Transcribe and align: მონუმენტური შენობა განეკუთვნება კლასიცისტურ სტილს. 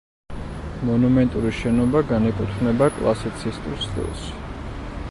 მონუმენტური 0.89 1.51
შენობა 1.59 2.01
განეკუთვნება 2.13 2.89
კლასიცისტურ 2.97 3.79
სტილს. 3.87 4.27